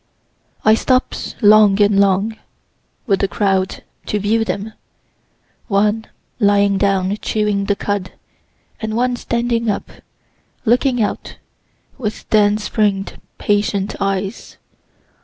[0.65, 2.37] I stop's long and long,
[3.05, 4.73] with the crowd, to view them
[5.67, 6.07] one
[6.39, 8.13] lying down chewing the cud,
[8.79, 9.91] and one standing up,
[10.65, 11.35] looking out,
[11.99, 14.57] with dense fringed patient eyes.